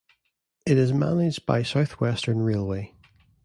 It 0.65 0.79
is 0.79 0.91
managed 0.93 1.45
by 1.45 1.61
South 1.61 1.99
Western 2.01 2.39
Railway. 2.39 2.95